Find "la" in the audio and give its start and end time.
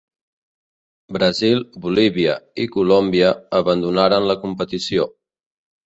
4.33-4.41